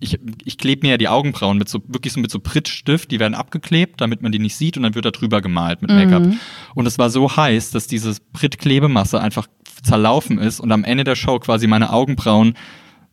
[0.00, 3.20] ich, ich klebe mir ja die Augenbrauen mit so wirklich so mit so Prittstift, die
[3.20, 6.22] werden abgeklebt, damit man die nicht sieht und dann wird da drüber gemalt mit Make-up.
[6.22, 6.38] Mhm.
[6.74, 9.46] Und es war so heiß, dass diese Prittklebemasse einfach
[9.82, 12.54] zerlaufen ist und am Ende der Show quasi meine Augenbrauen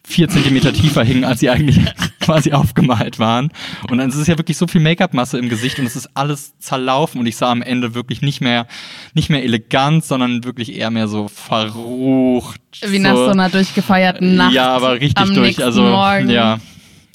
[0.03, 1.79] vier Zentimeter tiefer hingen, als sie eigentlich
[2.19, 3.51] quasi aufgemalt waren.
[3.89, 6.57] Und dann ist es ja wirklich so viel Make-up-Masse im Gesicht und es ist alles
[6.59, 8.67] zerlaufen und ich sah am Ende wirklich nicht mehr,
[9.13, 12.61] nicht mehr elegant, sondern wirklich eher mehr so verrucht.
[12.81, 13.03] Wie so.
[13.03, 14.53] nach so einer durchgefeierten Nacht.
[14.53, 15.63] Ja, aber richtig durch.
[15.63, 16.29] Also, Morgen.
[16.29, 16.59] ja,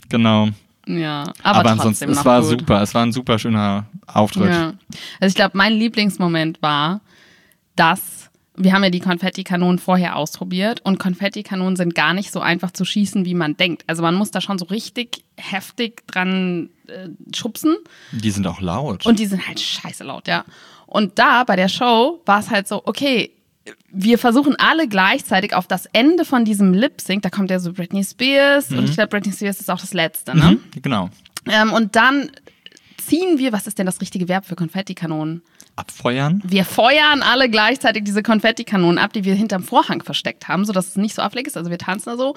[0.09, 0.49] genau.
[0.87, 2.61] Ja, aber, aber ansonsten, es war gut.
[2.61, 2.81] super.
[2.81, 4.51] Es war ein super schöner Auftritt.
[4.51, 4.75] Ja.
[5.20, 7.01] Also ich glaube, mein Lieblingsmoment war,
[7.75, 8.15] dass
[8.57, 12.85] wir haben ja die Konfettikanonen vorher ausprobiert und Konfettikanonen sind gar nicht so einfach zu
[12.85, 13.85] schießen, wie man denkt.
[13.87, 17.77] Also man muss da schon so richtig heftig dran äh, schubsen.
[18.12, 19.07] Die sind auch laut.
[19.07, 20.45] Und die sind halt scheiße laut, ja.
[20.87, 23.33] Und da bei der Show war es halt so, okay,
[23.90, 27.73] wir versuchen alle gleichzeitig auf das Ende von diesem Lip Sync, da kommt ja so
[27.73, 28.79] Britney Spears mhm.
[28.79, 30.53] und ich glaube, Britney Spears ist auch das letzte, ne?
[30.53, 31.11] Mhm, genau.
[31.47, 32.31] Ähm, und dann
[32.97, 35.42] ziehen wir, was ist denn das richtige Verb für Konfettikanonen?
[35.77, 36.43] Abfeuern?
[36.45, 40.97] Wir feuern alle gleichzeitig diese Konfettikanonen ab, die wir hinterm Vorhang versteckt haben, sodass es
[40.97, 41.57] nicht so afflig ist.
[41.57, 42.35] Also wir tanzen da so.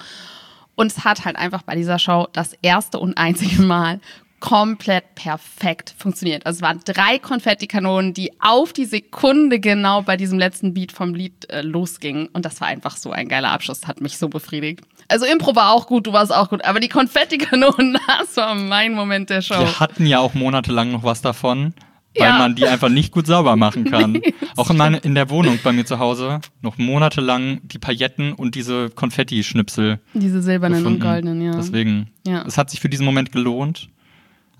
[0.76, 4.00] Und es hat halt einfach bei dieser Show das erste und einzige Mal
[4.40, 6.46] komplett perfekt funktioniert.
[6.46, 11.14] Also es waren drei Konfettikanonen, die auf die Sekunde genau bei diesem letzten Beat vom
[11.14, 12.28] Lied äh, losgingen.
[12.28, 14.80] Und das war einfach so ein geiler Abschluss, hat mich so befriedigt.
[15.08, 18.94] Also Impro war auch gut, du warst auch gut, aber die Konfettikanonen, das war mein
[18.94, 19.58] Moment der Show.
[19.58, 21.74] Wir hatten ja auch monatelang noch was davon
[22.16, 22.38] weil ja.
[22.38, 24.12] man die einfach nicht gut sauber machen kann.
[24.12, 28.32] Nee, Auch in, meine, in der Wohnung bei mir zu Hause noch monatelang die Pailletten
[28.32, 30.00] und diese Konfetti-Schnipsel.
[30.14, 31.02] Diese silbernen gefunden.
[31.02, 31.52] und goldenen, ja.
[31.52, 32.44] Deswegen, ja.
[32.46, 33.88] es hat sich für diesen Moment gelohnt.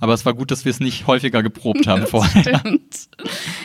[0.02, 2.58] Aber es war gut, dass wir es nicht häufiger geprobt haben vorher.
[2.58, 3.08] Stimmt.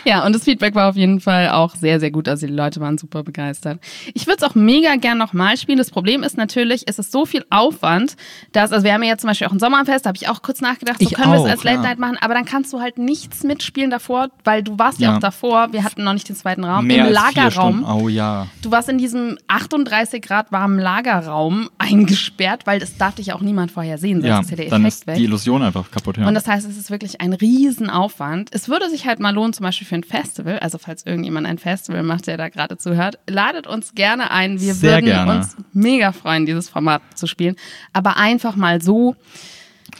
[0.05, 2.27] Ja, und das Feedback war auf jeden Fall auch sehr, sehr gut.
[2.27, 3.79] Also die Leute waren super begeistert.
[4.13, 5.79] Ich würde es auch mega gern nochmal spielen.
[5.79, 8.15] Das Problem ist natürlich, es ist so viel Aufwand,
[8.51, 10.41] dass, also wir haben ja jetzt zum Beispiel auch ein Sommerfest, da habe ich auch
[10.41, 12.79] kurz nachgedacht, so ich können wir es als Late Night machen, aber dann kannst du
[12.79, 16.29] halt nichts mitspielen davor, weil du warst ja, ja auch davor, wir hatten noch nicht
[16.29, 17.83] den zweiten Raum, Mehr im Lagerraum.
[17.85, 18.47] Oh ja.
[18.61, 23.71] Du warst in diesem 38 Grad warmen Lagerraum eingesperrt, weil das darf dich auch niemand
[23.71, 25.15] vorher sehen, sonst ja, ist ja der Effekt dann ist weg.
[25.15, 26.17] die Illusion einfach kaputt.
[26.17, 26.27] Ja.
[26.27, 28.49] Und das heißt, es ist wirklich ein Riesenaufwand.
[28.51, 31.57] Es würde sich halt mal lohnen, zum Beispiel für ein Festival, also falls irgendjemand ein
[31.57, 34.59] Festival macht, der da gerade zuhört, ladet uns gerne ein.
[34.59, 35.37] Wir Sehr würden gerne.
[35.37, 37.55] uns mega freuen, dieses Format zu spielen.
[37.93, 39.15] Aber einfach mal so.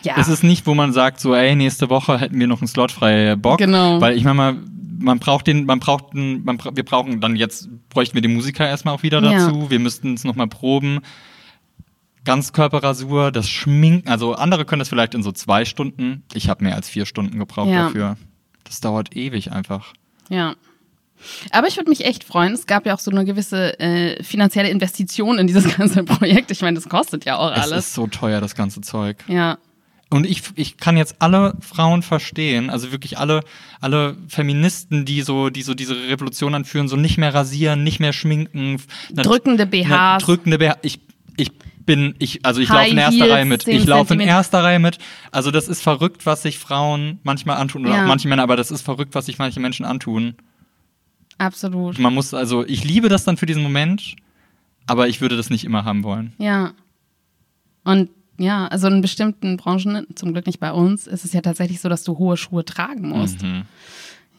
[0.04, 0.16] Ja.
[0.18, 2.92] Es ist nicht, wo man sagt, so, ey, nächste Woche hätten wir noch einen Slot
[2.92, 3.58] frei Bock.
[3.58, 4.02] Genau.
[4.02, 4.56] Weil ich meine mal,
[5.00, 8.68] man braucht den, man braucht einen, man, wir brauchen dann jetzt, bräuchten wir die Musiker
[8.68, 9.62] erstmal auch wieder dazu.
[9.64, 9.70] Ja.
[9.70, 11.00] Wir müssten es nochmal proben.
[12.24, 16.24] Ganzkörperrasur, das Schminken, also andere können das vielleicht in so zwei Stunden.
[16.34, 17.84] Ich habe mehr als vier Stunden gebraucht ja.
[17.84, 18.18] dafür.
[18.66, 19.94] Das dauert ewig einfach.
[20.30, 20.56] Ja.
[21.52, 22.54] Aber ich würde mich echt freuen.
[22.54, 26.52] Es gab ja auch so eine gewisse äh, finanzielle Investition in dieses ganze Projekt.
[26.52, 27.72] Ich meine, das kostet ja auch alles.
[27.72, 29.24] Es ist so teuer, das ganze Zeug.
[29.28, 29.58] Ja.
[30.12, 33.42] Und ich, ich kann jetzt alle Frauen verstehen, also wirklich alle,
[33.82, 38.14] alle Feministen, die so, die so diese Revolution anführen, so nicht mehr rasieren, nicht mehr
[38.14, 38.82] schminken.
[39.12, 40.24] Drückende BHs.
[40.24, 40.78] Drückende BHs.
[40.84, 41.00] Ich,
[41.38, 41.52] ich
[41.86, 43.68] bin, ich, also ich laufe in erster Reihe mit.
[43.68, 44.98] Ich laufe in erster Reihe mit.
[45.32, 48.04] Also das ist verrückt, was sich Frauen manchmal antun oder ja.
[48.04, 50.36] auch manche Männer, aber das ist verrückt, was sich manche Menschen antun.
[51.38, 52.00] Absolut.
[52.00, 54.16] Man muss, also ich liebe das dann für diesen Moment,
[54.88, 56.34] aber ich würde das nicht immer haben wollen.
[56.38, 56.74] Ja.
[57.84, 61.80] Und ja, also in bestimmten Branchen, zum Glück nicht bei uns, ist es ja tatsächlich
[61.80, 63.44] so, dass du hohe Schuhe tragen musst.
[63.44, 63.64] Mhm.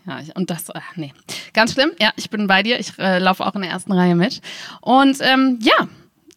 [0.06, 1.12] Ja, und das, ach, nee.
[1.52, 1.90] Ganz schlimm.
[2.00, 2.78] Ja, ich bin bei dir.
[2.78, 4.40] Ich äh, laufe auch in der ersten Reihe mit.
[4.80, 5.88] Und ähm, ja,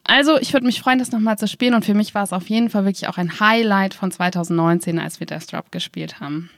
[0.10, 1.74] also ich würde mich freuen, das nochmal zu spielen.
[1.74, 5.20] Und für mich war es auf jeden Fall wirklich auch ein Highlight von 2019, als
[5.20, 6.50] wir Death Drop gespielt haben.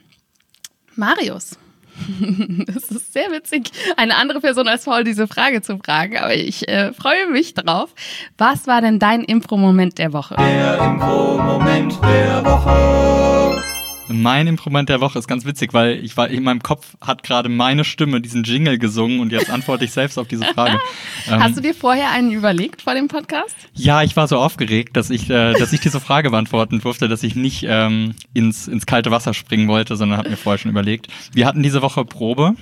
[0.96, 1.58] Marius.
[2.66, 6.66] Das ist sehr witzig, eine andere Person als Paul diese Frage zu fragen, aber ich
[6.66, 7.90] äh, freue mich drauf.
[8.38, 10.36] Was war denn dein Impro-Moment der Woche?
[10.38, 13.71] Der Impro-Moment der Woche.
[14.08, 17.48] Mein Improvement der Woche ist ganz witzig, weil ich war in meinem Kopf hat gerade
[17.48, 20.78] meine Stimme diesen Jingle gesungen und jetzt antworte ich selbst auf diese Frage.
[21.26, 23.54] Hast ähm, du dir vorher einen überlegt vor dem Podcast?
[23.74, 27.22] Ja, ich war so aufgeregt, dass ich, äh, dass ich diese Frage beantworten durfte, dass
[27.22, 31.06] ich nicht ähm, ins, ins kalte Wasser springen wollte, sondern habe mir vorher schon überlegt.
[31.32, 32.54] Wir hatten diese Woche Probe.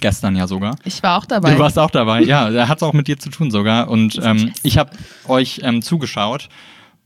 [0.00, 0.76] Gestern ja sogar.
[0.84, 1.54] Ich war auch dabei.
[1.54, 2.48] Du warst auch dabei, ja.
[2.50, 3.88] Er hat es auch mit dir zu tun sogar.
[3.88, 4.90] Und ähm, ich habe
[5.26, 6.48] euch ähm, zugeschaut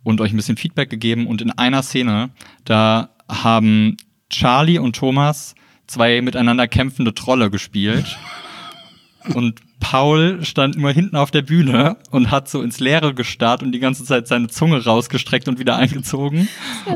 [0.03, 1.27] und euch ein bisschen Feedback gegeben.
[1.27, 2.31] Und in einer Szene,
[2.65, 3.97] da haben
[4.29, 5.55] Charlie und Thomas
[5.87, 8.19] zwei miteinander kämpfende Trolle gespielt.
[9.35, 13.73] Und Paul stand nur hinten auf der Bühne und hat so ins Leere gestarrt und
[13.73, 16.49] die ganze Zeit seine Zunge rausgestreckt und wieder eingezogen.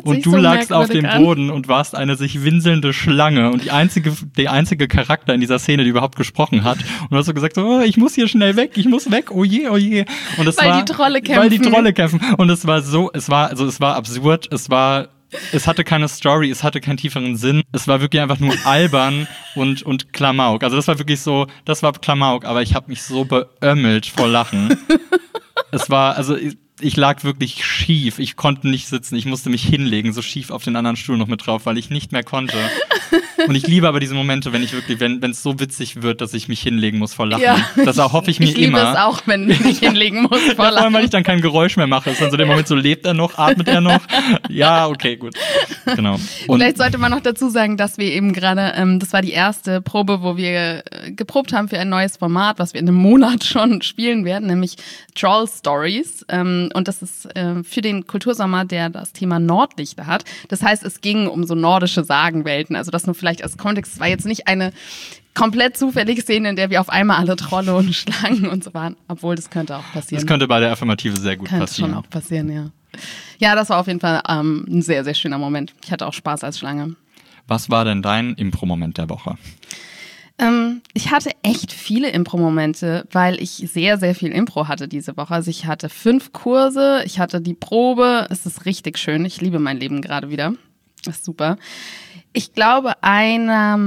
[0.05, 1.23] Und du so lagst auf dem an.
[1.23, 5.59] Boden und warst eine sich winselnde Schlange und die einzige, der einzige Charakter in dieser
[5.59, 6.79] Szene, die überhaupt gesprochen hat.
[7.03, 9.31] Und du hast so gesagt, so, oh, ich muss hier schnell weg, ich muss weg,
[9.31, 10.05] oh je, oh je.
[10.37, 11.42] Und es weil war, die Trolle kämpfen.
[11.42, 12.20] Weil die Trolle kämpfen.
[12.37, 15.09] Und es war so, es war, also es war absurd, es war
[15.53, 17.62] es hatte keine Story, es hatte keinen tieferen Sinn.
[17.73, 20.62] Es war wirklich einfach nur albern und, und Klamauk.
[20.62, 24.29] Also das war wirklich so, das war Klamauk, aber ich habe mich so beömmelt vor
[24.29, 24.77] Lachen.
[25.70, 26.37] es war, also
[26.80, 28.18] ich, lag wirklich schief.
[28.18, 29.14] Ich konnte nicht sitzen.
[29.16, 31.90] Ich musste mich hinlegen, so schief auf den anderen Stuhl noch mit drauf, weil ich
[31.90, 32.56] nicht mehr konnte.
[33.46, 36.34] Und ich liebe aber diese Momente, wenn ich wirklich, wenn es so witzig wird, dass
[36.34, 37.42] ich mich hinlegen muss vor Lachen.
[37.42, 37.58] Ja.
[37.84, 38.78] Das hoffe ich mir ich immer.
[38.78, 40.58] Ich liebe es auch, wenn ich mich hinlegen muss vor Lachen.
[40.58, 42.10] Ja, vor allem, weil ich dann kein Geräusch mehr mache.
[42.10, 44.00] Ist dann so der Moment, so lebt er noch, atmet er noch.
[44.48, 45.34] Ja, okay, gut.
[45.96, 46.14] Genau.
[46.46, 49.32] Und Vielleicht sollte man noch dazu sagen, dass wir eben gerade, ähm, das war die
[49.32, 52.96] erste Probe, wo wir äh, geprobt haben für ein neues Format, was wir in einem
[52.96, 54.76] Monat schon spielen werden, nämlich
[55.14, 56.24] Troll Stories.
[56.28, 60.24] Ähm, und das ist äh, für den Kultursommer, der das Thema Nordlichter hat.
[60.48, 62.77] Das heißt, es ging um so nordische Sagenwelten.
[62.77, 63.94] Also das nur vielleicht als Kontext.
[63.94, 64.72] Es war jetzt nicht eine
[65.35, 68.96] komplett zufällige Szene, in der wir auf einmal alle Trolle und Schlangen und so waren.
[69.09, 70.22] Obwohl, das könnte auch passieren.
[70.22, 71.92] Das könnte bei der Affirmative sehr gut könnte passieren.
[71.92, 72.70] Könnte schon auch passieren, ja.
[73.38, 75.74] Ja, das war auf jeden Fall ähm, ein sehr, sehr schöner Moment.
[75.85, 76.94] Ich hatte auch Spaß als Schlange.
[77.46, 79.37] Was war denn dein Impro-Moment der Woche?
[80.38, 85.35] Ähm, ich hatte echt viele Impro-Momente, weil ich sehr, sehr viel Impro hatte diese Woche.
[85.35, 88.27] Also ich hatte fünf Kurse, ich hatte die Probe.
[88.31, 89.25] Es ist richtig schön.
[89.25, 90.55] Ich liebe mein Leben gerade wieder.
[91.05, 91.57] Das ist super.
[92.33, 93.79] Ich glaube, einer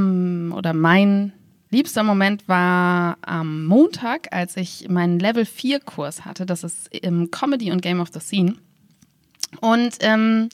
[0.56, 1.34] oder mein
[1.70, 6.46] liebster Moment war am Montag, als ich meinen Level 4 Kurs hatte.
[6.46, 8.56] Das ist im Comedy und Game of the Scene.
[9.60, 10.48] Und ähm,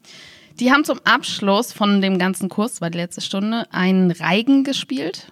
[0.60, 5.32] die haben zum Abschluss von dem ganzen Kurs, war die letzte Stunde, einen Reigen gespielt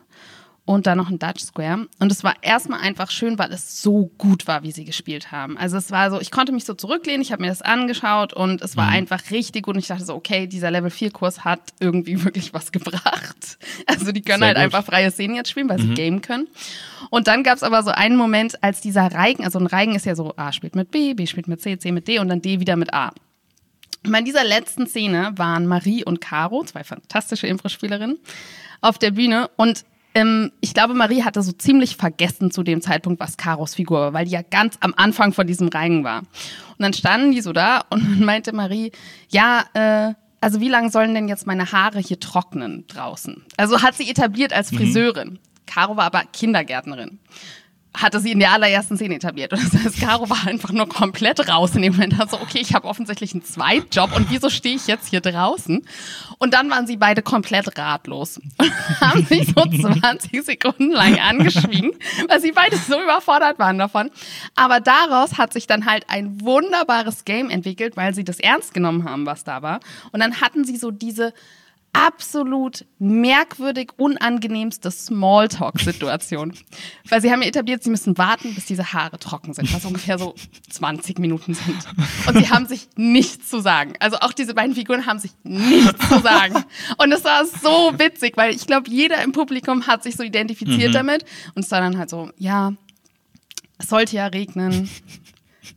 [0.71, 1.88] und dann noch ein Dutch Square.
[1.99, 5.57] Und es war erstmal einfach schön, weil es so gut war, wie sie gespielt haben.
[5.57, 8.62] Also es war so, ich konnte mich so zurücklehnen, ich habe mir das angeschaut und
[8.62, 8.93] es war mhm.
[8.93, 9.75] einfach richtig gut.
[9.75, 13.57] Und ich dachte so, okay, dieser Level 4-Kurs hat irgendwie wirklich was gebracht.
[13.86, 14.63] Also die können Sehr halt gut.
[14.63, 15.89] einfach freie Szenen jetzt spielen, weil mhm.
[15.89, 16.47] sie game können.
[17.10, 20.05] Und dann gab es aber so einen Moment, als dieser Reigen, also ein Reigen ist
[20.05, 22.41] ja so, A spielt mit B, B spielt mit C, C mit D und dann
[22.41, 23.12] D wieder mit A.
[24.05, 28.19] Und in dieser letzten Szene waren Marie und Caro, zwei fantastische Impro-Spielerinnen,
[28.79, 33.19] auf der Bühne und ähm, ich glaube, Marie hatte so ziemlich vergessen zu dem Zeitpunkt,
[33.19, 36.19] was Karos Figur war, weil die ja ganz am Anfang von diesem Reigen war.
[36.19, 38.91] Und dann standen die so da und meinte Marie,
[39.30, 43.43] ja, äh, also wie lange sollen denn jetzt meine Haare hier trocknen draußen?
[43.58, 44.78] Also hat sie etabliert als mhm.
[44.78, 45.30] Friseurin.
[45.30, 45.39] Mhm.
[45.67, 47.19] Caro war aber Kindergärtnerin
[47.93, 49.51] hatte sie in der allerersten Szene etabliert.
[49.51, 52.19] Und das heißt, Caro war einfach nur komplett raus in dem Moment.
[52.19, 55.86] Also, okay, ich habe offensichtlich einen Zweitjob und wieso stehe ich jetzt hier draußen?
[56.38, 61.91] Und dann waren sie beide komplett ratlos und haben sich so 20 Sekunden lang angeschwiegen,
[62.30, 64.10] weil sie beide so überfordert waren davon.
[64.56, 69.04] Aber daraus hat sich dann halt ein wunderbares Game entwickelt, weil sie das ernst genommen
[69.04, 69.82] haben, was da war.
[70.12, 71.34] Und dann hatten sie so diese
[71.93, 76.54] absolut merkwürdig unangenehmste Smalltalk-Situation.
[77.10, 80.17] Weil sie haben ja etabliert, sie müssen warten, bis diese Haare trocken sind, was ungefähr
[80.17, 80.36] so
[80.69, 81.77] 20 Minuten sind.
[82.27, 83.93] Und sie haben sich nichts zu sagen.
[83.99, 86.63] Also auch diese beiden Figuren haben sich nichts zu sagen.
[86.97, 90.89] Und es war so witzig, weil ich glaube, jeder im Publikum hat sich so identifiziert
[90.89, 90.93] mhm.
[90.93, 91.25] damit.
[91.56, 92.73] Und es war dann halt so, ja,
[93.77, 94.89] es sollte ja regnen,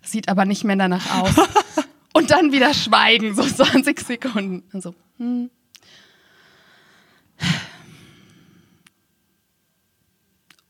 [0.02, 1.34] sieht aber nicht mehr danach aus.
[2.12, 4.62] Und dann wieder schweigen, so 20 Sekunden.
[4.72, 5.50] Also, hm.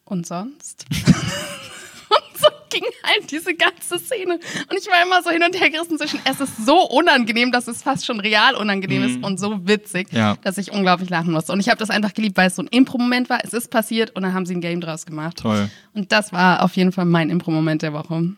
[0.04, 0.84] Und sonst?
[0.90, 4.34] und so ging halt diese ganze Szene.
[4.34, 7.68] Und ich war immer so hin und her gerissen zwischen, es ist so unangenehm, dass
[7.68, 9.08] es fast schon real unangenehm mhm.
[9.08, 10.36] ist und so witzig, ja.
[10.42, 11.52] dass ich unglaublich lachen musste.
[11.52, 13.42] Und ich habe das einfach geliebt, weil es so ein Impro-Moment war.
[13.42, 15.38] Es ist passiert und dann haben sie ein Game draus gemacht.
[15.38, 15.70] Toll.
[15.94, 18.34] Und das war auf jeden Fall mein Impro-Moment der Woche.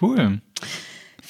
[0.00, 0.40] Cool.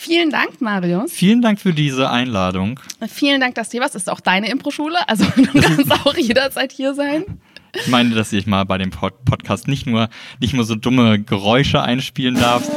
[0.03, 1.12] Vielen Dank, Marius.
[1.12, 2.81] Vielen Dank für diese Einladung.
[3.07, 4.11] Vielen Dank, dass dir was ist.
[4.11, 4.99] Auch deine Impro-Schule.
[5.09, 7.25] Also du kannst auch jederzeit hier sein.
[7.73, 10.09] Ich meine, dass ich mal bei dem Pod Podcast nicht nur,
[10.41, 12.69] nicht nur so dumme Geräusche einspielen darf,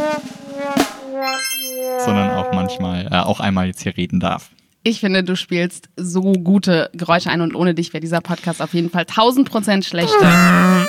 [2.06, 4.52] sondern auch manchmal, äh, auch einmal jetzt hier reden darf.
[4.88, 8.76] Ich finde, du spielst so gute Geräusche ein und ohne dich wäre dieser Podcast auf
[8.76, 10.16] jeden Fall 1000 Prozent schlechter.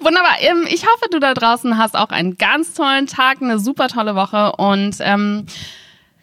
[0.00, 0.36] Wunderbar.
[0.38, 4.14] Ähm, ich hoffe, du da draußen hast auch einen ganz tollen Tag, eine super tolle
[4.14, 5.46] Woche und ähm,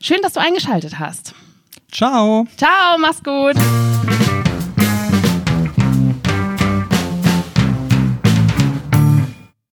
[0.01, 1.35] schön, dass du eingeschaltet hast.
[1.91, 2.47] Ciao.
[2.55, 3.57] Ciao, mach's gut.